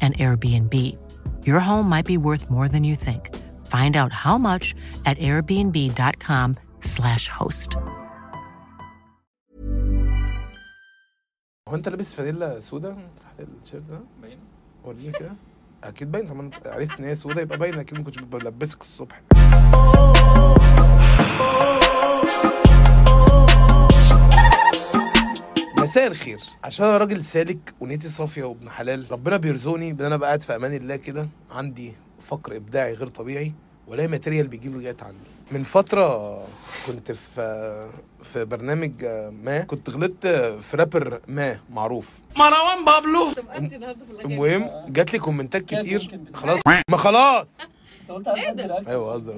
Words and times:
an 0.00 0.12
Airbnb. 0.24 0.74
Your 1.48 1.60
home 1.60 1.86
might 1.94 2.06
be 2.06 2.16
worth 2.28 2.44
more 2.50 2.68
than 2.68 2.84
you 2.84 2.96
think. 3.06 3.22
Find 3.74 3.94
out 3.96 4.12
how 4.24 4.36
much 4.48 4.66
at 5.06 5.16
airbnb.com/slash 5.18 7.24
host. 7.38 7.70
هو 11.68 11.74
انت 11.74 11.88
لابس 11.88 12.14
فانيلا 12.14 12.60
سودا 12.60 12.96
تحت 13.20 13.40
التيشيرت 13.40 13.82
ده؟ 13.90 13.98
باينه 14.22 14.40
وريني 14.84 15.12
كده 15.12 15.30
اكيد 15.84 16.12
باين 16.12 16.26
طب 16.26 16.36
ما 16.36 16.42
انت 16.42 16.66
عرفت 16.66 16.98
ان 16.98 17.04
هي 17.04 17.14
سودا 17.14 17.42
يبقى 17.42 17.58
باينه 17.58 17.80
اكيد 17.80 17.98
ما 17.98 18.04
كنتش 18.04 18.18
بلبسك 18.22 18.80
الصبح 18.80 19.22
مساء 25.85 26.07
الخير. 26.07 26.39
عشان 26.63 26.85
أنا 26.85 26.97
راجل 26.97 27.25
سالك 27.25 27.73
ونيتي 27.79 28.09
صافية 28.09 28.43
وابن 28.43 28.69
حلال 28.69 29.05
ربنا 29.11 29.37
بيرزقني 29.37 29.93
بأن 29.93 30.05
أنا 30.13 30.25
قاعد 30.25 30.41
في 30.41 30.55
أمان 30.55 30.73
الله 30.73 30.95
كده 30.95 31.27
عندي 31.51 31.93
فقر 32.19 32.55
إبداعي 32.55 32.93
غير 32.93 33.07
طبيعي 33.07 33.53
ولا 33.87 34.07
material 34.07 34.47
بيجي 34.47 34.69
لي 34.69 34.75
لغاية 34.77 34.97
عندي. 35.01 35.29
من 35.51 35.63
فترة 35.63 36.37
كنت 36.87 37.11
في 37.11 37.89
في 38.23 38.45
برنامج 38.45 39.05
ما 39.43 39.59
كنت 39.59 39.89
غلطت 39.89 40.27
في 40.61 40.77
رابر 40.77 41.21
ما 41.27 41.59
معروف. 41.69 42.09
مروان 42.35 42.85
بابلو. 42.85 43.31
المهم 44.25 44.69
جات 44.87 45.13
لي 45.13 45.19
comment 45.19 45.56
ات 45.56 45.61
كتير. 45.65 46.19
خلاص. 46.33 46.59
ما 46.89 46.97
خلاص. 46.97 47.47
أيوه 48.87 49.13
قصدي 49.13 49.31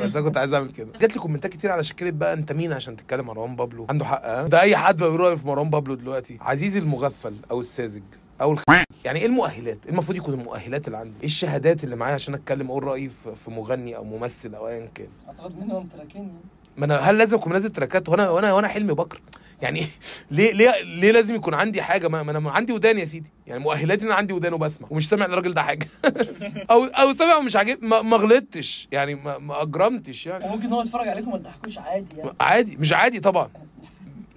بس 0.00 0.16
أنا 0.16 0.20
كنت 0.24 0.36
عايز 0.36 0.52
أعمل 0.54 0.70
كده. 0.70 0.88
جات 1.00 1.14
لي 1.14 1.20
comment 1.20 1.48
ات 1.48 1.52
كتير 1.52 1.70
على 1.70 1.82
شاكلة 1.84 2.10
بقى 2.10 2.32
أنت 2.32 2.52
مين 2.52 2.72
عشان 2.72 2.96
تتكلم 2.96 3.26
مروان 3.26 3.56
بابلو؟ 3.56 3.86
عنده 3.90 4.04
حق 4.04 4.24
ها؟ 4.26 4.42
ده 4.42 4.60
أي 4.60 4.76
حد 4.76 4.96
بقى 4.96 5.10
بيقول 5.10 5.20
رأيه 5.20 5.34
في 5.36 5.46
مروان 5.46 5.70
بابلو 5.70 5.94
دلوقتي. 5.94 6.38
عزيزي 6.40 6.78
المغفل 6.78 7.34
أو 7.50 7.60
الساذج 7.60 8.02
أو 8.40 8.52
الخ... 8.52 8.62
يعني 9.04 9.18
إيه 9.20 9.26
المؤهلات؟ 9.26 9.78
إيه 9.84 9.92
المفروض 9.92 10.16
يكون 10.18 10.34
المؤهلات 10.34 10.86
اللي 10.86 10.98
عندي؟ 10.98 11.18
إيه 11.20 11.24
الشهادات 11.26 11.84
اللي 11.84 11.96
معايا 11.96 12.14
عشان 12.14 12.34
أتكلم؟ 12.34 12.70
أقول 12.70 12.84
رأيي 12.84 13.08
في 13.08 13.34
في 13.34 13.50
مغني 13.50 13.96
أو 13.96 14.04
ممثل 14.04 14.54
أو 14.54 14.68
ايا 14.68 14.88
كان؟ 14.94 15.08
أعتقد 15.28 15.58
منهم 15.64 15.86
تراكين 15.86 16.32
ما 16.76 16.84
أنا 16.84 16.96
هل 16.98 17.18
لازم 17.18 17.36
أكون 17.36 17.52
منزل 17.52 17.70
تراكات؟ 17.72 18.08
وأنا 18.08 18.30
وأنا 18.30 18.52
وأنا 18.52 18.68
حلمي 18.68 18.94
بكر 18.94 19.20
يعني 19.62 19.86
ليه 20.30 20.52
ليه 20.52 20.72
ليه 20.82 21.10
لازم 21.12 21.34
يكون 21.34 21.54
عندي 21.54 21.82
حاجة؟ 21.82 22.08
ما 22.08 22.22
ما 22.22 22.30
أنا 22.38 22.50
عندي 22.50 22.72
ودان 22.72 22.98
يا 22.98 23.04
سيدي. 23.04 23.30
يعني 23.46 23.60
مؤهلاتي 23.60 24.02
إن 24.02 24.06
أنا 24.06 24.14
عندي 24.16 24.32
ودان 24.32 24.52
وبسمع 24.54 24.88
ومش 24.90 25.08
سامع 25.08 25.24
الراجل 25.26 25.54
ده 25.54 25.62
حاجة. 25.62 25.86
أو 26.70 26.84
أو 26.84 27.12
سامع 27.14 27.36
ومش 27.36 27.56
عاجب 27.56 27.84
ما, 27.84 28.02
ما 28.02 28.16
غلطتش. 28.16 28.88
يعني 28.92 29.14
ما, 29.14 29.38
ما 29.38 29.62
أجرمتش 29.62 30.26
يعني. 30.26 30.44
وممكن 30.44 30.72
هو 30.72 30.82
يتفرج 30.82 31.08
عليكم 31.08 31.30
ما 31.30 31.38
تضحكوش 31.38 31.78
عادي 31.78 32.16
يعني. 32.16 32.30
عادي. 32.40 32.76
مش 32.76 32.92
عادي 32.92 33.20
طبعا. 33.20 33.48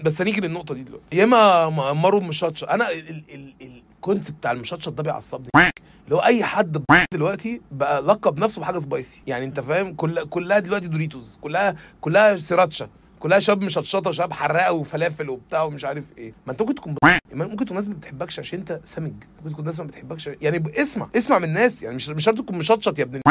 بس 0.04 0.22
هنيجي 0.22 0.42
للنقطة 0.42 0.74
دي 0.76 0.84
دلوقتي. 0.84 1.18
ياما 1.18 1.70
مارو 1.94 2.20
مشطشط 2.22 2.70
أنا 2.70 2.92
ال- 2.92 3.10
ال- 3.10 3.54
ال- 3.62 3.82
ال 3.96 4.01
concept 4.01 4.38
بتاع 4.38 4.52
المشطشط 4.52 4.94
ده 4.94 5.04
بيعصبني. 5.04 5.50
هو 6.14 6.20
أي 6.20 6.44
حد 6.44 6.84
دلوقتي 7.14 7.62
بقى 7.72 8.02
لقب 8.02 8.40
نفسه 8.40 8.62
بحاجة 8.62 8.80
spicy 8.80 9.22
يعني 9.28 9.46
أنت 9.46 9.60
فاهم؟ 9.60 9.94
كل 9.96 10.26
كلها 10.26 10.60
دلوقتي 10.60 10.88
Doritos. 10.88 11.38
كلها 11.42 11.76
كلها 12.02 12.36
Sriracha. 12.36 12.90
كلها 13.20 13.40
شباب 13.40 13.62
مشطشطة 13.62 14.12
شباب 14.12 14.34
حراقة 14.34 14.72
وفلافل 14.74 15.30
وبتاع 15.30 15.64
ومش 15.64 15.86
عارف 15.86 16.06
إيه. 16.18 16.34
ما 16.46 16.52
أنت 16.52 16.62
ممكن 16.62 16.76
تكون 16.76 16.96
ممكن 17.34 17.66
تكون 17.66 17.68
الناس 17.78 17.88
ما 17.88 17.94
بتحبكش 17.94 18.40
عشان 18.40 18.60
أنت 18.60 18.80
سمج. 18.86 19.14
ممكن 19.38 19.50
تكون 19.50 19.60
الناس 19.60 19.80
ما 19.80 19.86
بتحبكش 19.86 20.30
يعني 20.42 20.64
اسمع 20.78 21.10
اسمع 21.16 21.38
من 21.40 21.44
الناس. 21.44 21.84
يعني 21.84 21.96
مش 21.96 22.10
مش 22.10 22.24
شرط 22.24 22.38
تكون 22.38 22.58
مشطشط 22.58 23.00
يا 23.00 23.04
ابن 23.04 23.22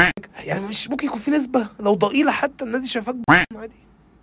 يعني 0.45 0.61
مش 0.61 0.91
ممكن 0.91 1.07
يكون 1.07 1.19
في 1.19 1.31
نسبة 1.31 1.67
لو 1.81 1.95
ضئيلة 1.95 2.33
حتى 2.33 2.65
الناس 2.65 2.81
دي 2.81 2.87
شايفاك 2.87 3.17
عادي. 3.57 3.75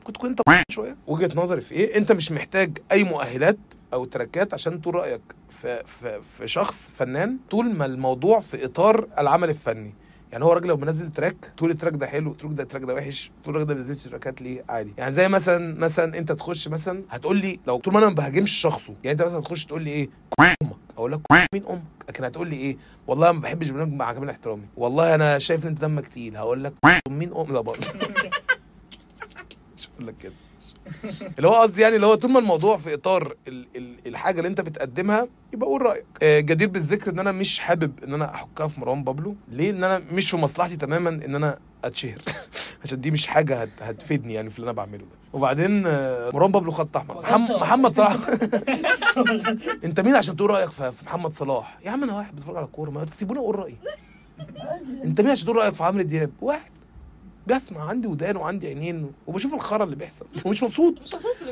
ممكن 0.01 0.13
تكون 0.13 0.29
انت 0.29 0.41
شوية. 0.69 0.97
وجهة 1.07 1.31
نظري 1.35 1.61
في 1.61 1.71
إيه؟ 1.75 1.97
أنت 1.97 2.11
مش 2.11 2.31
محتاج 2.31 2.77
أي 2.91 3.03
مؤهلات 3.03 3.57
أو 3.93 4.05
تراكات 4.05 4.53
عشان 4.53 4.81
تقول 4.81 4.95
رأيك. 4.95 5.21
في 5.49 5.83
في 5.85 6.21
في 6.21 6.47
شخص 6.47 6.91
فنان 6.95 7.37
طول 7.49 7.73
ما 7.75 7.85
الموضوع 7.85 8.39
في 8.39 8.65
إطار 8.65 9.07
العمل 9.19 9.49
الفني. 9.49 9.93
يعني 10.31 10.45
هو 10.45 10.53
راجل 10.53 10.67
لو 10.67 10.77
منزل 10.77 11.11
track 11.11 11.35
تقول 11.57 11.71
ال 11.71 11.75
track 11.75 11.93
ده 11.93 12.07
حلو 12.07 12.33
تقول 12.33 12.55
ده 12.55 12.63
ال 12.63 12.67
track 12.67 12.83
ده 12.83 12.93
وحش 12.93 13.31
تقول 13.43 13.55
الراجل 13.55 13.69
ده 13.69 13.75
ما 13.75 13.81
نزلش 13.81 14.03
تراكات 14.03 14.41
ليه؟ 14.41 14.63
عادي. 14.69 14.93
يعني 14.97 15.13
زي 15.13 15.27
مثلا 15.27 15.79
مثلا 15.79 16.17
أنت 16.17 16.31
تخش 16.31 16.67
مثلا 16.67 17.03
هتقول 17.09 17.37
لي 17.37 17.59
لو 17.67 17.77
طول 17.77 17.93
ما 17.93 17.99
أنا 17.99 18.07
ما 18.09 18.15
بهاجمش 18.15 18.51
شخصه 18.51 18.93
يعني 19.03 19.11
أنت 19.11 19.21
مثلا 19.27 19.39
هتخش 19.39 19.65
تقول 19.65 19.83
لي 19.83 19.89
إيه؟ 19.89 20.09
أمك. 20.39 20.75
أقول 20.97 21.11
لك 21.11 21.19
مين 21.53 21.65
أمك؟ 21.65 21.81
لكن 22.09 22.23
هتقول 22.23 22.49
لي 22.49 22.55
إيه؟ 22.55 22.77
والله 23.07 23.31
ما 23.31 23.39
بحبش 23.39 23.69
برنامج 23.69 23.93
مع 23.93 24.13
كامل 24.13 24.29
احترامي. 24.29 24.65
والله 24.77 25.15
أنا 25.15 25.39
شايف 25.39 25.63
إن 25.63 25.69
أنت 25.69 25.81
دمك 25.81 26.07
تقيل. 26.07 26.37
هقول 26.37 26.63
لك 26.63 26.73
مين 27.09 27.33
أم؟ 27.33 27.53
لا 27.53 27.61
هقول 30.01 30.07
لك 30.07 30.15
كده. 30.23 30.33
اللي 31.37 31.47
هو 31.47 31.53
قصدي 31.55 31.81
يعني 31.81 31.95
اللي 31.95 32.05
هو 32.07 32.15
طول 32.15 32.31
ما 32.31 32.39
الموضوع 32.39 32.77
في 32.77 32.93
إطار 32.93 33.35
ال 33.47 33.67
ال 33.75 33.95
الحاجة 34.07 34.37
اللي 34.37 34.47
أنت 34.47 34.61
بتقدمها 34.61 35.27
يبقى 35.53 35.67
قول 35.69 35.81
رأيك. 35.81 36.05
آه، 36.23 36.39
جدير 36.39 36.67
بالذكر 36.67 37.11
إن 37.11 37.19
أنا 37.19 37.31
مش 37.31 37.59
حابب 37.59 37.91
إن 38.03 38.13
أنا 38.13 38.33
أحكها 38.35 38.67
في 38.67 38.79
مروان 38.79 39.03
بابلو. 39.03 39.35
ليه؟ 39.51 39.69
ان 39.69 39.83
أنا 39.83 40.01
مش 40.11 40.31
في 40.31 40.37
مصلحتي 40.37 40.77
تماما 40.77 41.09
إن 41.09 41.35
أنا 41.35 41.57
أتشهر. 41.83 42.17
عشان 42.83 43.01
دي 43.01 43.11
مش 43.11 43.27
حاجة 43.27 43.61
هت 43.61 43.69
هتفيدني 43.81 44.33
يعني 44.33 44.49
في 44.49 44.59
اللي 44.59 44.65
أنا 44.65 44.77
بعمله 44.77 44.97
ده. 44.97 45.05
وبعدين 45.33 45.83
آه، 45.87 46.31
مروان 46.33 46.51
بابلو 46.51 46.71
خط 46.71 46.97
أحمر. 46.97 47.21
محمد, 47.59 47.95
صلاح. 47.95 48.15
أنت 49.85 49.99
مين 49.99 50.15
عشان 50.15 50.35
تقول 50.35 50.49
رأيك 50.49 50.69
في 50.69 50.91
في 50.91 51.05
محمد 51.05 51.33
صلاح؟ 51.33 51.77
يا 51.85 51.91
عم 51.91 52.03
أنا 52.03 52.15
واحد 52.17 52.35
بتفرج 52.35 52.55
على 52.55 52.65
الكوره 52.65 52.89
ما 52.89 53.05
تسيبوني 53.05 53.39
أقول 53.39 53.55
رأيي. 53.59 53.75
أنت 55.05 55.21
مين 55.21 55.29
عشان 55.31 55.45
تقول 55.45 55.57
رأيك 55.57 55.73
في 55.73 55.83
عمرو 55.83 56.01
دياب؟ 56.03 56.31
واحد. 56.41 56.71
بسمع 57.47 57.89
عندي 57.89 58.07
ودان 58.07 58.37
وعندي 58.37 58.67
عينين 58.67 59.11
وبشوف 59.27 59.53
الخرا 59.53 59.83
اللي 59.83 59.95
بيحصل 59.95 60.25
ومش 60.45 60.63
مبسوط. 60.63 60.93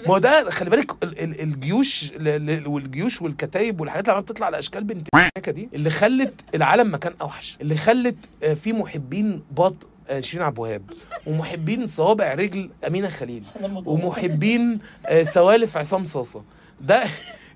ما 0.07 0.13
هو 0.13 0.18
ده 0.18 0.50
خلي 0.50 0.69
بالك 0.69 1.03
ال- 1.03 1.19
ال- 1.19 1.41
الجيوش 1.41 2.12
ل- 2.13 2.45
ل- 2.63 2.68
والجيوش 2.68 3.21
والكتايب 3.21 3.81
والحاجات 3.81 4.03
اللي 4.03 4.12
عمالة 4.13 4.25
بتطلع 4.25 4.45
على 4.45 4.59
أشكال 4.59 4.83
بنت 4.83 5.07
دي 5.51 5.69
اللي 5.74 5.89
خلت 5.89 6.33
العالم 6.56 6.94
مكان 6.94 7.13
أوحش 7.21 7.57
اللي 7.62 7.75
خلت 7.75 8.15
آه، 8.44 8.53
في 8.53 8.74
محبين 8.74 9.44
باط 9.51 9.75
آه، 10.09 10.19
شيرين 10.19 10.45
عبد 10.45 10.57
الوهاب 10.57 10.81
ومحبين 11.27 11.88
صوابع 11.88 12.33
رجل 12.33 12.69
أمينة 12.88 13.09
خليل 13.09 13.44
ومحبين 13.85 14.80
آه، 15.06 15.24
سوالف 15.24 15.77
عصام 15.77 16.03
صاصه 16.06 16.44
ده 16.81 17.03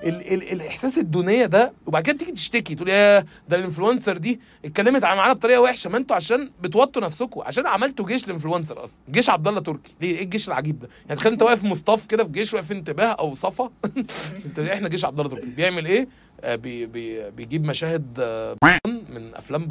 ال 0.03 0.33
ال 0.33 0.51
الإحساس 0.51 0.97
الدونية 0.97 1.45
ده 1.45 1.73
وبعد 1.85 2.03
كده 2.03 2.17
تيجي 2.17 2.31
تشتكي 2.31 2.75
تقول 2.75 2.89
يا 2.89 3.19
ده 3.49 3.57
ال 3.57 3.63
influencer 3.63 4.17
دي 4.17 4.39
اتكلمت 4.65 5.03
معانا 5.03 5.33
بطريقة 5.33 5.61
وحشة 5.61 5.89
ما 5.89 5.97
أنتوا 5.97 6.15
عشان 6.15 6.51
بتوطوا 6.61 7.01
نفسكم 7.01 7.41
عشان 7.41 7.67
عملتوا 7.67 8.05
جيش 8.05 8.25
ال 8.25 8.31
influencer 8.31 8.83
أصلا 8.83 8.97
جيش 9.11 9.29
عبد 9.29 9.47
الله 9.47 9.61
تركي. 9.61 9.93
ليه؟ 10.01 10.17
إيه 10.17 10.23
الجيش 10.23 10.47
العجيب 10.47 10.79
ده؟ 10.79 10.89
يعني 11.05 11.19
تخيل 11.19 11.31
انت 11.31 11.41
واقف 11.41 11.63
مصطف 11.63 12.05
كده 12.05 12.23
في 12.23 12.31
جيش 12.31 12.53
واقف 12.53 12.71
انتباه 12.71 13.05
أو 13.11 13.35
صفا. 13.35 13.69
انت 14.45 14.59
إحنا 14.59 14.89
جيش 14.89 15.05
عبد 15.05 15.19
الله 15.19 15.31
تركي. 15.31 15.45
بيعمل 15.45 15.85
إيه؟ 15.85 16.07
آه 16.41 16.55
بي 16.55 16.85
بي 16.85 17.29
بيجيب 17.31 17.63
مشاهد 17.63 18.17
آه 18.19 18.55
من 18.85 19.35
أفلام 19.35 19.67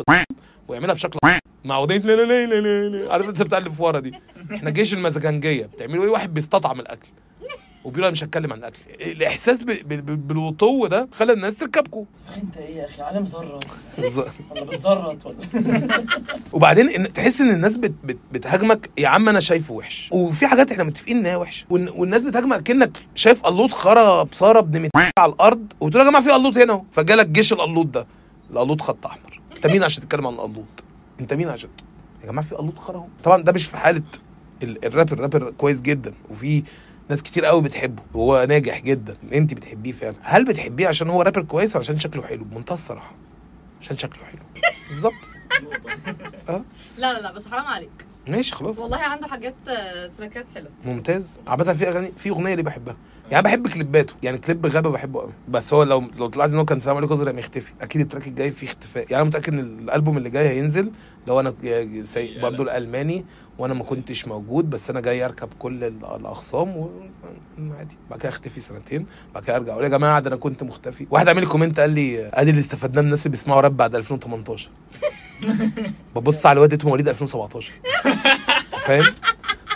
ويعملها 0.68 0.94
بشكل 0.94 1.18
مع 1.64 1.76
اغنيه 1.76 1.98
لا 1.98 2.12
لا 2.12 2.46
لا 2.46 2.88
لا 2.88 3.12
عارف 3.12 3.28
انت 3.28 3.42
في 3.68 3.82
ورا 3.82 4.00
دي. 4.00 4.12
إحنا 4.54 4.70
جيش 4.70 4.94
المزاجنجية. 4.94 5.66
بتعملوا 5.66 6.04
إيه؟ 6.04 6.10
واحد 6.10 6.34
بيستطعم 6.34 6.80
الأكل. 6.80 7.08
وبيقول 7.84 8.04
أنا 8.04 8.10
مش 8.12 8.24
هتكلم 8.24 8.52
عن 8.52 8.58
الأكل. 8.58 8.78
الإحساس 9.00 9.62
ب- 9.62 9.66
ب- 9.70 9.88
ب- 10.06 10.28
بالوطو 10.28 10.86
ده 10.86 11.08
خلى 11.12 11.32
الناس 11.32 11.54
تركبكم 11.56 12.04
أخي 12.28 12.40
أنت 12.40 12.56
إيه 12.56 12.76
يا 12.76 12.84
أخي؟ 12.86 13.02
عالم 13.02 13.24
ذره 13.24 13.58
ولا 14.50 14.64
بتزرط 14.64 15.26
ولا؟ 15.26 15.36
وبعدين 16.52 16.88
إن 16.88 17.12
تحس 17.12 17.40
إن 17.40 17.50
الناس 17.50 17.76
بت 17.76 17.94
بت 18.04 18.18
بتهاجمك 18.32 18.90
يا 18.98 19.08
عم 19.08 19.28
أنا 19.28 19.40
شايفه 19.40 19.74
وحش. 19.74 20.08
وفي 20.12 20.46
حاجات 20.46 20.72
إحنا 20.72 20.84
متفقين 20.84 21.16
ان 21.18 21.26
هي 21.26 21.36
وحشة. 21.36 21.66
والن- 21.70 21.92
والناس 21.96 22.22
بتهاجمك 22.22 22.62
كانك 22.62 22.98
شايف 23.14 23.42
قلوط 23.42 23.70
خرا 23.72 24.22
بصارة 24.22 24.58
ابن 24.58 24.88
على 25.18 25.32
الأرض 25.32 25.72
وتقول 25.80 26.04
يا 26.04 26.08
جماعة 26.10 26.24
في 26.24 26.30
قلوط 26.30 26.58
هنا 26.58 26.72
أهو. 26.72 26.84
فجالك 26.90 27.26
جيش 27.26 27.52
القلوط 27.52 27.86
ده. 27.86 28.06
القلوط 28.50 28.80
خط 28.80 29.06
أحمر. 29.06 29.40
أنت 29.56 29.66
مين 29.66 29.84
عشان 29.84 30.02
تتكلم 30.02 30.26
عن 30.26 30.34
القلوط 30.34 30.84
أنت 31.20 31.34
مين 31.34 31.48
عشان 31.48 31.68
يا 32.22 32.26
جماعة 32.26 32.46
في 32.46 32.54
قلوط 32.54 32.78
خرا 32.78 33.06
طبعا 33.24 33.42
ده 33.42 33.52
مش 33.52 33.66
في 33.66 33.76
حالة 33.76 34.02
ال- 34.62 34.84
الراب 34.84 35.12
الرابر 35.12 35.50
كويس 35.50 35.80
جدا. 35.80 36.14
وفي 36.30 36.62
ناس 37.08 37.22
كتير 37.22 37.44
قوي 37.44 37.62
بتحبه 37.62 38.02
وهو 38.14 38.46
ناجح 38.48 38.80
جدا 38.80 39.16
انت 39.32 39.54
بتحبيه 39.54 39.92
فعلا. 39.92 40.16
هل 40.22 40.44
بتحبيه 40.44 40.88
عشان 40.88 41.10
هو 41.10 41.22
رابر 41.22 41.42
كويس 41.42 41.70
ولا 41.76 41.84
عشان 41.84 41.98
شكله 41.98 42.22
حلو؟ 42.22 42.44
بمنتهى 42.44 42.74
الصراحة 42.74 43.14
عشان 43.80 43.98
شكله 43.98 44.24
حلو. 44.24 44.40
بالظبط. 44.88 45.12
لا 46.98 47.12
لا 47.12 47.20
لا 47.20 47.32
بس 47.32 47.48
حرام 47.48 47.66
عليك. 47.66 48.06
ماشي 48.28 48.52
خلاص. 48.54 48.78
والله 48.78 48.96
عنده 48.98 49.26
حاجات 49.26 49.54
آه، 49.68 50.10
تراكات 50.18 50.46
حلوة. 50.54 50.70
ممتاز. 50.84 51.38
عامة 51.46 51.72
في 51.72 51.88
أغاني 51.88 52.12
في 52.16 52.30
أغنية 52.30 52.52
اللي 52.52 52.62
بحبها. 52.62 52.96
يعني 53.30 53.44
بحب 53.44 53.68
كليباته. 53.68 54.14
يعني 54.22 54.38
كليب 54.38 54.66
غابه 54.66 54.90
بحبه 54.90 55.20
قوي 55.20 55.32
بس 55.48 55.74
هو 55.74 55.82
لو 55.82 56.04
لو 56.18 56.26
طلعت 56.26 56.50
إن 56.50 56.56
هو 56.58 56.64
كان 56.64 56.80
سلام 56.80 56.96
عليكم 56.96 57.14
ازرق 57.14 57.38
يختفي 57.38 57.72
أكيد 57.80 58.00
ال 58.00 58.05
track 58.05 58.26
الجاي 58.26 58.50
فيه 58.50 58.66
اختفاء. 58.66 59.02
يعني 59.10 59.16
أنا 59.16 59.24
متأكد 59.24 59.52
إن 59.52 59.58
الألبوم 59.58 60.16
اللي 60.16 60.30
جاي 60.30 60.48
هينزل 60.48 60.90
لو 61.26 61.40
أنا 61.40 61.54
سي... 62.04 62.40
برضه 62.40 62.62
الألماني 62.62 63.24
وأنا 63.58 63.74
ما 63.74 63.84
كنتش 63.84 64.28
موجود 64.28 64.70
بس 64.70 64.90
أنا 64.90 65.00
جاي 65.00 65.24
أركب 65.24 65.48
كل 65.58 65.84
ال- 65.84 66.04
الاخصام 66.16 66.76
و 66.76 66.90
عادي. 67.78 67.96
بعد 68.10 68.18
كده 68.20 68.28
اختفي 68.28 68.60
سنتين. 68.60 69.06
بعد 69.34 69.44
كده 69.44 69.56
أرجع 69.56 69.72
أقول 69.72 69.84
يا 69.84 69.88
جماعة 69.88 70.20
ده 70.20 70.28
أنا 70.28 70.36
كنت 70.36 70.62
مختفي. 70.62 71.06
واحد 71.10 71.28
عامل 71.28 71.40
لي 71.40 71.46
comment 71.48 71.80
قال 71.80 71.90
لي 71.90 72.30
أدي 72.34 72.50
اللي 72.50 72.60
استفدناه 72.60 73.00
من 73.00 73.06
الناس 73.06 73.20
اللي 73.26 73.30
بيسمعوا 73.30 73.60
راب 73.60 73.76
بعد 73.76 73.94
2018 73.94 74.70
ببص 76.16 76.46
على 76.46 76.56
الواد 76.56 76.74
ده 76.74 76.88
مواليد 76.88 77.08
2017 77.08 77.72
فاهم؟ 78.86 79.04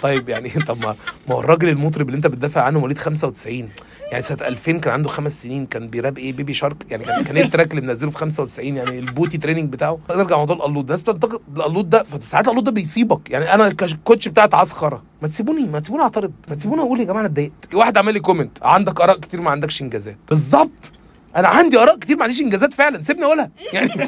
طيب 0.02 0.28
يعني 0.28 0.48
طب 0.68 0.78
ما 0.82 0.94
ما 1.28 1.34
هو 1.34 1.40
الراجل 1.40 1.68
المطرب 1.68 2.06
اللي 2.06 2.16
انت 2.16 2.26
بتدافع 2.26 2.62
عنه 2.62 2.78
مواليد 2.78 2.98
95 2.98 3.68
يعني 4.10 4.22
سنة 4.22 4.46
2000 4.46 4.72
كان 4.72 4.92
عنده 4.92 5.08
خمس 5.08 5.42
سنين 5.42 5.66
كان 5.66 5.88
بيراب 5.88 6.18
إيه؟ 6.18 6.32
baby 6.32 6.54
shark. 6.54 6.76
يعني 6.90 7.04
كان 7.04 7.24
كان 7.24 7.36
إيه 7.36 7.44
ال 7.44 7.49
track 7.49 7.70
اللي 7.70 7.86
منزله 7.86 8.10
في 8.10 8.16
95 8.16 8.76
يعني 8.76 8.98
ال 8.98 9.05
potty 9.05 9.38
training 9.38 9.72
بتاعه. 9.72 9.98
نرجع 10.10 10.36
موضوع 10.36 10.56
القلوط 10.56 10.84
الناس 10.84 11.02
بتنتقد 11.02 11.40
القلوط 11.56 11.84
ده 11.84 12.02
فساعات 12.02 12.46
القلوط 12.46 12.64
ده 12.64 12.70
بيصيبك. 12.70 13.30
يعني 13.30 13.54
أنا 13.54 13.66
الكوتش 13.66 14.28
بتاعت 14.28 14.54
عسخرة. 14.54 15.02
ما 15.22 15.28
تسيبوني 15.28 15.66
ما 15.66 15.80
تسيبوني 15.80 16.02
أعترض. 16.02 16.32
ما 16.48 16.54
تسيبوني 16.54 16.82
أقول 16.82 17.00
يا 17.00 17.04
جماعة 17.04 17.20
أنا 17.20 17.28
اتضايقت. 17.28 17.74
واحد 17.74 17.98
عمل 17.98 18.12
لي 18.14 18.20
comment 18.20 18.58
عندك 18.62 19.00
آراء 19.00 19.18
كتير 19.20 19.40
ما 19.40 19.50
عندكش 19.50 19.82
إنجازات. 19.82 20.16
بالظبط. 20.28 20.92
أنا 21.36 21.48
عندي 21.48 21.78
آراء 21.78 21.98
كتير 21.98 22.16
ما 22.16 22.22
عنديش 22.22 22.40
إنجازات 22.40 22.74
فعلا. 22.74 23.02
سيبني 23.02 23.24
أقولها. 23.24 23.50
يعني 23.72 23.90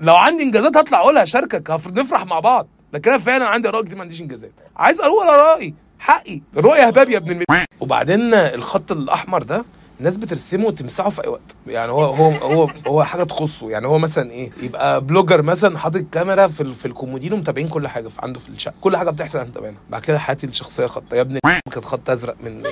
لو 0.00 0.14
عندي 0.16 0.42
انجازات 0.42 0.76
هطلع 0.76 0.98
اقولها 1.00 1.22
اشاركك 1.22 1.70
هف- 1.70 1.92
نفرح 1.92 2.26
مع 2.26 2.40
بعض. 2.40 2.68
لكن 2.92 3.10
أنا 3.10 3.18
فعلا 3.18 3.44
عندي 3.46 3.68
اراء 3.68 3.82
كتير 3.84 3.96
ما 3.96 4.02
عنديش 4.02 4.20
انجازات. 4.20 4.52
عايز 4.76 5.00
أقول 5.00 5.26
ارائي 5.28 5.74
حقي. 5.98 6.40
الرؤيه 6.56 6.86
هباب 6.86 7.08
يا 7.08 7.16
ابن 7.18 7.30
الم... 7.30 7.64
وبعدين 7.80 8.34
الخط 8.34 8.92
الأحمر 8.92 9.42
ده 9.42 9.64
الناس 9.98 10.16
بترسمه 10.16 10.66
وتمسحه 10.66 11.10
في 11.10 11.24
أي 11.24 11.28
وقت. 11.28 11.40
يعني 11.66 11.92
هو 11.92 12.04
هو 12.04 12.30
هو 12.30 12.70
هو 12.86 13.04
حاجة 13.04 13.24
تخصه. 13.24 13.70
يعني 13.70 13.86
هو 13.86 13.98
مثلا 13.98 14.30
إيه 14.30 14.50
يبقى 14.62 15.00
blogger 15.04 15.42
مثلا 15.42 15.78
حاطط 15.78 16.04
كاميرا 16.12 16.46
في 16.46 16.60
ال- 16.60 16.74
في 16.74 16.86
الكومودينو 16.86 17.36
متابعين 17.36 17.68
كل 17.68 17.88
حاجة 17.88 18.08
في 18.08 18.18
عنده 18.22 18.40
في 18.40 18.48
الشقه 18.48 18.74
كل 18.80 18.96
حاجة 18.96 19.10
بتحصل 19.10 19.38
إحنا 19.38 19.50
متابعينها 19.50 19.80
بعد 19.90 20.02
كده 20.02 20.18
حياتي 20.18 20.46
الشخصية 20.46 20.86
خط 20.86 21.12
يا 21.12 21.20
ابني 21.20 21.38
كانت 21.72 21.84
خط 21.84 22.10
أزرق 22.10 22.36
من 22.44 22.62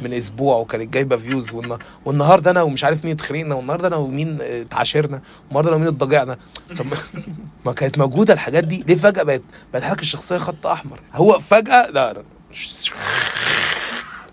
من 0.00 0.12
أسبوع 0.12 0.56
وكانت 0.56 0.92
جايبة 0.94 1.16
views 1.16 1.50
والن- 1.50 1.78
والنهاردة 2.04 2.50
أنا 2.50 2.62
ومش 2.62 2.84
عارف 2.84 3.04
مين 3.04 3.14
اتخانقنا 3.14 3.54
والنهاردة 3.54 3.88
أنا 3.88 3.96
ومين 3.96 4.38
اتعاشرنا 4.40 5.20
والنهاردة 5.46 5.68
أنا 5.68 5.76
ومين 5.76 5.88
اتضجعنا. 5.88 6.38
طب 6.78 6.86
ما- 7.66 7.72
كانت 7.78 7.98
موجودة 7.98 8.34
الحاجات 8.34 8.64
دي. 8.64 8.84
ليه 8.88 8.94
فجأة 8.94 9.22
بقت 9.22 9.42
بقت 9.72 9.82
حضرتك 9.82 10.00
الشخصية 10.02 10.38
خط 10.38 10.66
أحمر؟ 10.66 11.00
هو 11.14 11.38
فجاه 11.38 11.90
لا 11.90 12.12
لا. 12.12 12.22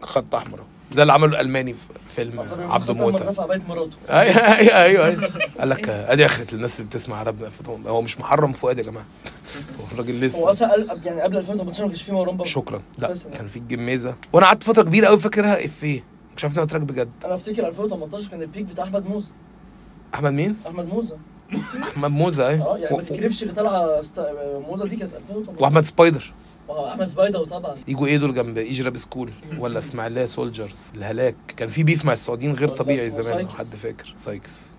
خط 0.02 0.36
أحمر. 0.36 0.60
زي 0.92 1.02
اللي 1.02 1.14
عمله 1.14 1.32
الألماني 1.32 1.74
في 1.74 1.80
فيلم 2.16 2.40
عبده 2.72 2.94
موته 2.94 3.32
مراته. 3.68 3.98
أيوه 4.10 4.36
أيوه 4.38 5.06
أيوه 5.06 5.30
قال 5.60 5.70
لك 5.70 5.90
أدي 5.90 6.26
اخرة 6.26 6.56
الناس 6.56 6.80
اللي 6.80 6.90
بتسمع 6.90 7.24
فوتهم. 7.50 7.88
هو 7.88 8.02
مش 8.02 8.20
محرم 8.20 8.54
فؤاد 8.54 8.78
يا 8.78 8.84
جماعة. 8.84 9.06
هو 9.80 9.84
الراجل 9.94 10.14
هو 10.16 10.20
لسه 10.26 10.50
أصلا 10.50 10.70
قال- 10.70 11.02
يعني 11.06 11.22
قبل 11.22 11.38
2018 11.38 11.84
ما 11.84 11.90
كانش 11.90 12.02
في 12.02 12.12
مروان 12.12 12.26
بابلو. 12.28 12.44
شكرا. 12.46 12.82
لا. 12.98 13.16
كان 13.34 13.48
في 13.48 13.58
الجميزة. 13.58 14.16
وأنا 14.34 14.46
قعدت 14.46 14.64
فترة 14.64 14.84
كبيرة 14.84 15.08
قوي 15.08 15.18
فاكرها. 15.18 15.66
افيه 15.66 16.04
مش 16.38 16.44
عارف 16.44 16.56
تراك 16.56 16.82
بجد. 16.82 17.10
أنا 17.26 17.36
أفتكر 17.36 17.68
2018 17.68 18.30
كان 18.30 18.42
البيك 18.42 18.66
بتاع 18.66 18.84
أحمد 18.84 19.06
موزه 19.06 19.32
أحمد 20.16 20.32
مين؟ 20.34 20.56
أحمد 20.68 20.86
موزه 20.86 21.18
أحمد 21.84 22.12
موزه 22.12 22.50
إيه 22.50 22.62
آه 22.68 22.78
يعني 22.78 22.98
ما 22.98 23.04
تكرفش 23.04 23.44
اللي 23.44 23.54
طالعة. 23.54 24.02
موضة 24.70 24.88
دي 24.88 24.96
كانت 24.96 25.12
2018 25.14 25.64
وأحمد 25.64 25.84
سبايدر. 25.84 26.34
أحمد 26.70 27.08
سبايدر 27.08 27.46
طبعا. 27.46 27.78
يجوا 27.88 28.08
إيه 28.08 28.18
دول 28.18 28.36
جنب 28.36 28.58
ايجراب 28.58 28.98
سكول 28.98 29.32
ولا 29.58 29.78
اسماعيليه 29.78 30.26
سولجرز 30.26 30.76
الهلاك. 30.96 31.36
كان 31.58 31.70
في 31.70 31.84
بيف 31.84 32.06
مع 32.06 32.14
السعوديين 32.14 32.54
غير 32.54 32.68
ولا 32.68 32.78
طبيعي 32.78 33.10
زمان 33.10 33.42
لو. 33.42 33.50
حد 33.50 33.66
فاكر؟ 33.66 34.14
سايكس. 34.16 34.76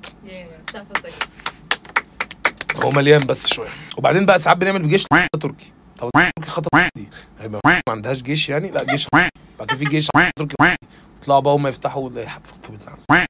هو 2.76 2.90
مليان 2.90 3.20
بس 3.20 3.46
شوية. 3.46 3.68
وبعدين 3.98 4.26
بقى 4.26 4.40
ساعات 4.40 4.56
بنعمل 4.56 4.88
جيش 4.88 5.04
تركي. 5.40 5.72
طب 5.98 6.10
تركي 6.36 6.50
خطر 6.50 6.88
دي. 6.96 7.08
هيبقى 7.38 7.60
ما 7.64 7.82
عندهاش 7.88 8.22
جيش 8.22 8.48
يعني؟ 8.48 8.70
لا 8.70 8.84
جيش 8.84 9.06
بعد 9.12 9.68
كده 9.68 9.76
في 9.76 9.84
جيش 9.84 10.08
تركي. 10.36 10.54
يطلعوا 11.22 11.40
بقى 11.40 11.54
هم 11.54 11.66
يفتحوا 11.66 12.08
ده 12.08 12.22
يحفظوا 12.22 12.76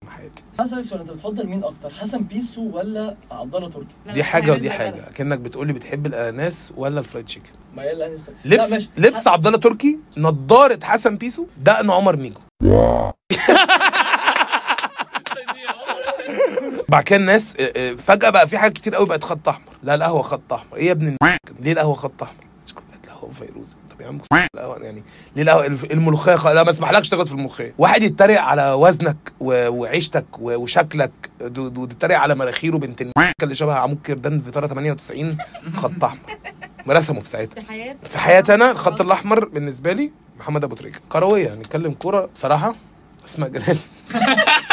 حياتي 0.09 0.43
هسألك 0.61 0.85
سؤال 0.85 1.01
أنت 1.01 1.11
بتفضل 1.11 1.47
مين 1.47 1.65
أكتر 1.65 1.91
حسن 1.91 2.23
بيسو 2.23 2.71
ولا 2.77 3.17
عبد 3.31 3.55
الله 3.55 3.69
تركي؟ 3.69 3.87
دي 4.15 4.25
حاجة 4.25 4.53
ودي 4.53 4.71
حاجة. 4.71 5.01
كأنك 5.15 5.39
بتقولي 5.39 5.73
بتحب 5.73 6.07
الأناناس 6.07 6.73
ولا 6.77 7.01
ال 7.01 7.05
fried 7.05 7.27
chicken. 7.27 7.51
ما 7.75 7.83
هي. 7.83 8.19
لبس. 8.45 8.89
لبس 8.97 9.29
عبد 9.29 9.47
الله 9.47 9.59
تركي 9.59 9.99
نضارة 10.17 10.79
حسن 10.83 11.17
بيسو 11.17 11.47
دقن 11.59 11.91
عمر 11.91 12.17
ميجو. 12.17 12.41
بعد 16.89 17.03
كده 17.03 17.17
الناس 17.19 17.57
آه، 17.61 17.73
آه، 17.77 17.95
فجأة 17.95 18.31
بقى 18.31 18.49
في 18.49 18.59
حاجات 18.59 18.73
كتير 18.73 18.95
قوي 18.95 19.07
بقت 19.07 19.25
خط 19.25 19.49
أحمر. 19.49 19.73
لا 19.83 19.95
القهوه 19.95 20.23
خط 20.23 20.53
أحمر. 20.53 20.77
إيه 20.77 20.87
يا 20.87 20.93
ابن 20.93 21.17
ليه 21.61 21.73
القهوة 21.73 21.95
خط 21.95 22.23
أحمر؟ 22.23 22.45
كوبايه 22.75 23.01
القهوه 23.05 23.31
فيروز 23.31 23.77
طب 23.95 24.01
يا 24.01 24.07
عم 24.07 24.19
يعني 24.83 25.03
ليه 25.37 25.67
الملوخية. 25.67 26.53
لا 26.53 26.63
ما 26.63 26.71
اسمحلكش 26.71 27.09
تغلط 27.09 27.29
في 27.29 27.35
الملوخية 27.35 27.75
واحد 27.79 28.03
يتريق 28.03 28.41
على 28.41 28.73
وزنك. 28.73 29.33
وعيشتك. 29.41 30.25
وشكلك 30.39 31.13
دو- 31.41 31.69
دو- 31.69 31.85
يتريق 31.85 32.19
على 32.19 32.35
مناخيره 32.35 32.77
بنت 32.77 33.03
اللي 33.43 33.55
شبه 33.55 33.75
عمود 33.75 33.99
كردان 34.07 34.39
في 34.39 34.45
فطاره 34.45 34.67
98 34.67 35.37
خط 35.77 36.05
أحمر 36.05 36.21
رسمه 36.89 37.21
في 37.21 37.29
ساعتها 37.29 37.61
في 37.63 37.69
حياتي 37.69 38.09
في 38.09 38.19
حياتي 38.19 38.55
أنا 38.55 38.71
الخط 38.71 39.01
الأحمر 39.01 39.45
بالنسبة 39.45 39.93
لي 39.93 40.13
محمد 40.39 40.65
أبو 40.65 40.75
تريكة 40.75 41.01
كروية 41.09 41.55
نتكلم 41.55 41.93
كورة 41.93 42.27
بصراحة 42.35 42.75
أسماء 43.25 43.49
جلال 43.49 43.77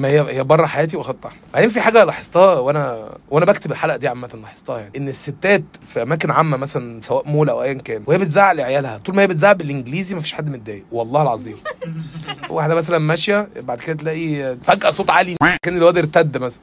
ما 0.00 0.08
هي 0.08 0.20
هي 0.20 0.44
بره 0.44 0.66
حياتي 0.66 0.96
وخط 0.96 1.26
احمر 1.26 1.40
بعدين 1.54 1.68
في 1.68 1.80
حاجة 1.80 2.04
لاحظتها 2.04 2.58
وأنا 2.58 3.08
وأنا 3.30 3.46
بكتب 3.46 3.72
الحلقة 3.72 3.96
دي 3.96 4.08
عامة 4.08 4.28
لاحظتها 4.42 4.78
يعني. 4.78 4.92
إن 4.96 5.08
الستات 5.08 5.62
في 5.88 6.02
أماكن 6.02 6.30
عامة 6.30 6.56
مثلا 6.56 7.00
سواء 7.00 7.28
مول 7.28 7.48
أو 7.48 7.62
ايا 7.62 7.72
كان 7.72 8.02
وهي 8.06 8.18
بتزعق 8.18 8.52
لعيالها 8.52 8.98
طول 8.98 9.14
ما 9.16 9.22
هي 9.22 9.26
بتزعق 9.26 9.52
بالإنجليزي 9.52 10.16
مفيش 10.16 10.32
حد 10.32 10.50
متضايق. 10.50 10.84
والله 10.92 11.22
العظيم. 11.22 11.56
واحدة 12.50 12.74
مثلا 12.74 12.98
ماشية 12.98 13.48
بعد 13.56 13.78
كده 13.78 13.96
تلاقي 13.96 14.56
فجأة 14.62 14.90
صوت 14.90 15.10
عالي. 15.10 15.36
كأن 15.62 15.76
الواد 15.76 15.98
ارتد 15.98 16.38
مثلا. 16.38 16.60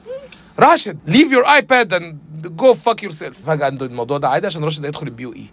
راشد 0.58 0.98
leave 1.06 1.32
your 1.32 1.44
iPad 1.54 1.92
and 1.94 2.18
go 2.44 2.74
fuck 2.74 3.02
yourself 3.02 3.38
فجأة 3.46 3.66
عنده 3.66 3.86
الموضوع 3.86 4.18
ده 4.18 4.28
عادي 4.28 4.46
عشان 4.46 4.64
راشد 4.64 4.84
هيدخل 4.84 5.06
ال 5.06 5.24
BUE 5.24 5.46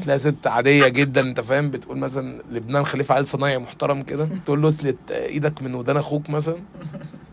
تلاقي 0.00 0.18
ست 0.18 0.46
عادية 0.46 0.88
جدا 0.88 1.20
أنت 1.20 1.40
فاهم؟ 1.40 1.70
بتقول 1.70 1.98
مثلا 1.98 2.42
لبنان 2.50 2.84
خليفة 2.84 3.14
عيل 3.14 3.26
صنايعي 3.26 3.58
محترم 3.58 4.02
كده 4.02 4.28
تقول 4.44 4.62
له 4.62 4.68
اسلت 4.68 5.10
إيدك 5.10 5.62
من 5.62 5.74
ودان 5.74 5.96
أخوك 5.96 6.30
مثلا. 6.30 6.56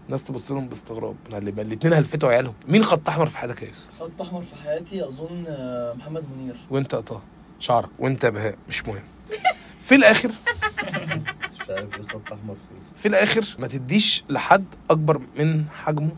الناس 0.05 0.23
تبص 0.23 0.51
لهم 0.51 0.67
باستغراب. 0.67 1.15
الاثنين 1.33 1.93
هلفتوا 1.93 2.29
عيالهم. 2.29 2.53
مين 2.67 2.83
خط 2.83 3.09
أحمر 3.09 3.25
في 3.25 3.37
حياتك 3.37 3.61
يا 3.61 3.67
يوسف؟ 3.67 3.87
خط 3.99 4.21
أحمر 4.21 4.41
في 4.41 4.55
حياتي 4.55 5.03
أظن 5.07 5.45
آه، 5.47 5.93
محمد 5.93 6.23
منير. 6.37 6.55
وأنت 6.69 6.93
يا 6.93 6.99
طه؟ 6.99 7.21
شعرك. 7.59 7.89
وأنت 7.99 8.23
يا 8.23 8.29
بهاء؟ 8.29 8.57
مش 8.69 8.85
مهم. 8.85 9.03
في 9.81 9.95
الآخر 9.95 10.29
مش 10.29 11.69
عارف 11.69 11.97
إيه 11.99 12.07
خط 12.07 12.33
أحمر 12.33 12.55
فين 12.69 12.77
في 12.95 13.07
الآخر 13.07 13.55
ما 13.59 13.67
تديش 13.67 14.23
لحد 14.29 14.65
أكبر 14.89 15.21
من 15.39 15.63
حجمه. 15.83 16.11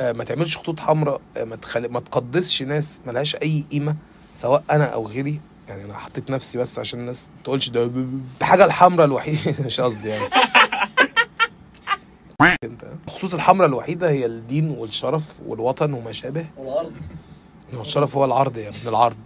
آه، 0.00 0.12
ما 0.12 0.24
تعملش 0.24 0.56
خطوط 0.56 0.80
حمراء 0.80 1.20
آه، 1.36 1.44
ما 1.44 1.56
تخلي 1.56 1.88
ما 1.88 2.00
تقدسش 2.00 2.62
ناس 2.62 3.00
ملهاش 3.06 3.36
أي 3.36 3.64
قيمة 3.72 3.96
سواء 4.34 4.64
أنا 4.70 4.84
أو 4.84 5.06
غيري. 5.06 5.40
يعني 5.68 5.84
أنا 5.84 5.94
حطيت 5.94 6.30
نفسي 6.30 6.58
بس 6.58 6.78
عشان 6.78 7.00
الناس 7.00 7.22
ما 7.36 7.42
تقولش 7.44 7.68
ده 7.68 7.90
الحاجة 8.40 8.64
الحمراء 8.64 9.06
الوحيدة. 9.06 9.54
مش 9.66 9.80
قصدي 9.80 10.08
يعني. 10.08 10.24
أنت. 12.64 12.84
الخطوط 13.08 13.34
الحمراء 13.34 13.68
الوحيدة 13.68 14.10
هي 14.10 14.26
الدين 14.26 14.70
والشرف 14.70 15.40
والوطن 15.46 15.92
وما 15.92 16.12
شابه 16.12 16.46
والعرض. 16.56 16.92
هو 17.74 17.80
الشرف 17.80 18.16
هو 18.16 18.24
العرض 18.24 18.56
يا 18.58 18.68
ابن 18.68 18.88
العرض. 18.88 19.16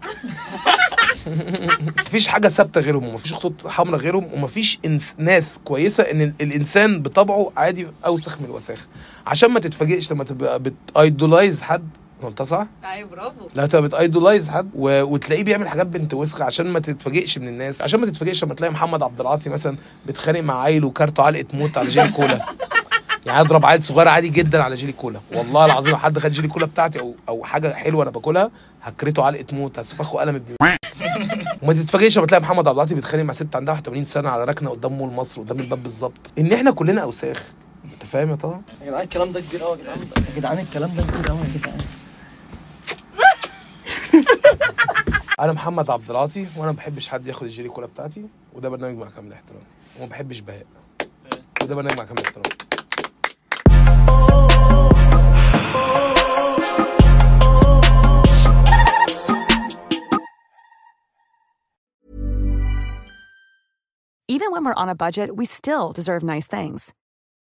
مفيش 2.06 2.28
حاجة 2.28 2.48
ثابتة 2.48 2.80
غيرهم 2.80 3.08
ومفيش 3.08 3.34
خطوط 3.34 3.66
حمراء 3.66 4.00
غيرهم 4.00 4.28
ومفيش 4.34 4.78
إنس 4.86 5.14
ناس 5.18 5.60
كويسة 5.64 6.02
إن 6.02 6.20
ال- 6.22 6.34
الإنسان 6.40 7.02
بطبعه 7.02 7.52
عادي 7.56 7.86
أوسخ 8.06 8.38
من 8.40 8.44
الوساخه 8.44 8.86
عشان 9.26 9.50
ما 9.50 9.60
تتفاجئش 9.60 10.12
لما 10.12 10.24
تبقى 10.24 10.58
بت 10.58 10.81
idolize 10.81 11.62
حد 11.62 11.88
قلتها 12.22 12.44
صح؟ 12.44 12.66
أيوه 12.84 13.08
برافو. 13.08 13.48
لا 13.54 13.66
تبقى 13.66 13.82
بت 13.82 13.97
idolize 13.97 14.50
حد 14.50 14.70
و... 14.74 15.02
وتلاقيه 15.02 15.44
بيعمل 15.44 15.68
حاجات 15.68 15.86
بنت 15.86 16.14
وسخة 16.14 16.44
عشان 16.44 16.66
ما 16.66 16.78
تتفاجئش 16.80 17.38
من 17.38 17.48
الناس. 17.48 17.82
عشان 17.82 18.00
ما 18.00 18.06
تتفاجئش 18.06 18.44
لما 18.44 18.54
تلاقي 18.54 18.72
محمد 18.72 19.02
عبد 19.02 19.20
العاطي 19.20 19.50
مثلا 19.50 19.76
بيتخانق 20.06 20.40
مع 20.40 20.62
عيل 20.62 20.84
وكارته 20.84 21.22
علقه 21.22 21.46
موت 21.52 21.78
على 21.78 21.88
جيلي 21.88 22.08
كولا. 22.08 22.46
يعني 23.26 23.40
اضرب 23.40 23.66
عيل 23.66 23.82
صغير 23.82 24.08
عادي 24.08 24.28
جدا 24.28 24.62
على 24.62 24.74
جيلي 24.74 24.92
كولا. 24.92 25.20
والله 25.34 25.64
العظيم 25.64 25.90
لو 25.92 25.98
حد 25.98 26.18
خد 26.18 26.30
جيلي 26.30 26.48
كولا 26.48 26.66
بتاعتي 26.66 27.00
أو 27.00 27.14
أو 27.28 27.44
حاجة 27.44 27.72
حلوة 27.72 28.02
أنا 28.02 28.10
باكلها 28.10 28.50
هكرته 28.82 29.24
علقه 29.24 29.44
موت 29.52 29.78
هسفخه 29.78 30.18
قلم 30.18 30.34
ابن 30.34 30.54
وما 31.62 31.72
تتفاجئش 31.72 32.18
لما 32.18 32.26
تلاقي 32.26 32.42
محمد 32.42 32.68
عبد 32.68 32.76
العاطي 32.76 32.94
بيتخانق 32.94 33.22
مع 33.24 33.32
ست 33.32 33.56
عندها 33.56 33.74
81 33.74 34.04
سنة 34.04 34.28
على 34.28 34.44
ركنة 34.44 34.70
قدام 34.70 34.92
مول 34.92 35.12
مصر 35.12 35.40
قدام 35.42 35.60
الباب 35.60 35.82
بالظبط. 35.82 36.30
إن 36.38 36.52
إحنا 36.52 36.70
كلنا 36.70 37.02
أوساخ. 37.02 37.42
أنت 37.94 38.04
فاهم 38.04 38.30
يا 38.30 38.34
طه؟ 38.34 38.60
يا 38.82 38.86
جدعان 38.86 39.02
الكلام 39.04 39.32
ده 39.32 39.40
كبير 39.40 39.62
قوي 39.62 39.78
يا 39.78 39.82
جدعان. 39.82 39.98
يا 40.16 40.36
جدعان 40.36 40.58
الكلام 40.58 40.90
ده 40.96 41.02
كبير 41.02 41.26
قوي 41.28 41.38
يا 41.38 41.58
جدعان. 41.58 41.78
انا 45.39 45.53
محمد 45.53 45.89
عبد 45.89 46.09
العاطي 46.09 46.47
وانا 46.57 46.71
ما 46.71 46.77
بحبش 46.77 47.07
حد 47.09 47.27
ياخد 47.27 47.43
الجيلي 47.43 47.69
كولا 47.69 47.87
بتاعتي 47.87 48.25
وده 48.53 48.69
برنامج 48.69 48.97
مع 48.97 49.09
كامل 49.09 49.27
الاحترام 49.27 49.61
وما 49.99 50.07
بحبش 50.09 50.39
بهاء 50.39 50.65
وده 51.63 51.75
برنامج 51.75 51.97
مع 51.97 52.05
كامل 52.05 52.19
الاحترام 52.19 52.43
Even 64.27 64.51
when 64.51 64.65
we're 64.65 64.73
on 64.73 64.89
a 64.89 64.95
budget, 64.95 65.35
we 65.35 65.45
still 65.45 65.91
deserve 65.91 66.23
nice 66.23 66.47
things. 66.47 66.93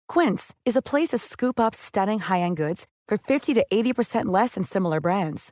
Quince 0.07 0.53
is 0.65 0.75
a 0.75 0.81
place 0.81 1.09
to 1.09 1.17
scoop 1.17 1.59
up 1.59 1.73
stunning 1.73 2.19
high-end 2.19 2.57
goods 2.57 2.85
for 3.07 3.17
50 3.17 3.53
to 3.55 3.65
80% 3.73 4.25
less 4.25 4.55
than 4.55 4.63
similar 4.63 5.01
brands. 5.01 5.51